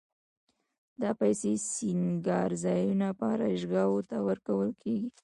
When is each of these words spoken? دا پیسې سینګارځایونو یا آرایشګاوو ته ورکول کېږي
دا 1.01 1.09
پیسې 1.21 1.51
سینګارځایونو 1.73 3.05
یا 3.11 3.17
آرایشګاوو 3.31 4.07
ته 4.09 4.17
ورکول 4.27 4.69
کېږي 4.83 5.09